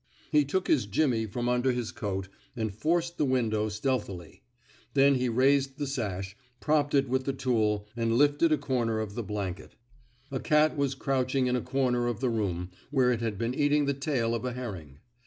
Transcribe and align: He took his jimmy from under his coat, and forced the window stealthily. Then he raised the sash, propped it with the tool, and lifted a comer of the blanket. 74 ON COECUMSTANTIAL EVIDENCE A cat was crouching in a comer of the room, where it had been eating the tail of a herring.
He 0.31 0.45
took 0.45 0.67
his 0.67 0.87
jimmy 0.87 1.27
from 1.27 1.47
under 1.47 1.71
his 1.71 1.91
coat, 1.91 2.27
and 2.55 2.73
forced 2.73 3.19
the 3.19 3.23
window 3.23 3.69
stealthily. 3.69 4.41
Then 4.95 5.13
he 5.13 5.29
raised 5.29 5.77
the 5.77 5.85
sash, 5.85 6.35
propped 6.59 6.95
it 6.95 7.07
with 7.07 7.25
the 7.25 7.33
tool, 7.33 7.87
and 7.95 8.15
lifted 8.17 8.51
a 8.51 8.57
comer 8.57 8.99
of 8.99 9.13
the 9.13 9.21
blanket. 9.21 9.75
74 10.31 10.37
ON 10.37 10.39
COECUMSTANTIAL 10.39 10.45
EVIDENCE 10.45 10.47
A 10.47 10.49
cat 10.49 10.77
was 10.79 10.95
crouching 11.05 11.45
in 11.45 11.55
a 11.55 11.61
comer 11.61 12.07
of 12.07 12.19
the 12.19 12.29
room, 12.31 12.71
where 12.89 13.11
it 13.11 13.21
had 13.21 13.37
been 13.37 13.53
eating 13.53 13.85
the 13.85 13.93
tail 13.93 14.33
of 14.33 14.43
a 14.43 14.53
herring. 14.53 14.97